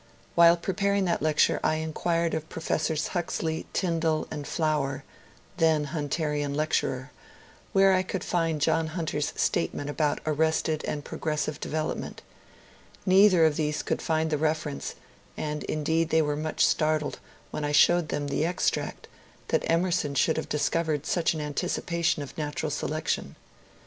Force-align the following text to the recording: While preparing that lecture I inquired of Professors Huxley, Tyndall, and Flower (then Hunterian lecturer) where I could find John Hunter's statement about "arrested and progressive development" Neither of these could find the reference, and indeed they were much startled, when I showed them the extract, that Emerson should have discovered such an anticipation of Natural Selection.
While 0.33 0.57
preparing 0.57 1.05
that 1.05 1.21
lecture 1.21 1.59
I 1.63 1.75
inquired 1.75 2.33
of 2.33 2.49
Professors 2.49 3.09
Huxley, 3.09 3.67
Tyndall, 3.71 4.27
and 4.31 4.47
Flower 4.47 5.03
(then 5.57 5.89
Hunterian 5.93 6.55
lecturer) 6.55 7.11
where 7.71 7.93
I 7.93 8.01
could 8.01 8.23
find 8.23 8.59
John 8.59 8.87
Hunter's 8.97 9.31
statement 9.35 9.91
about 9.91 10.17
"arrested 10.25 10.83
and 10.87 11.05
progressive 11.05 11.59
development" 11.59 12.23
Neither 13.05 13.45
of 13.45 13.57
these 13.57 13.83
could 13.83 14.01
find 14.01 14.31
the 14.31 14.39
reference, 14.39 14.95
and 15.37 15.63
indeed 15.65 16.09
they 16.09 16.23
were 16.23 16.35
much 16.35 16.65
startled, 16.65 17.19
when 17.51 17.63
I 17.63 17.71
showed 17.71 18.07
them 18.09 18.29
the 18.29 18.43
extract, 18.43 19.07
that 19.49 19.69
Emerson 19.69 20.15
should 20.15 20.37
have 20.37 20.49
discovered 20.49 21.05
such 21.05 21.35
an 21.35 21.41
anticipation 21.41 22.23
of 22.23 22.35
Natural 22.39 22.71
Selection. 22.71 23.35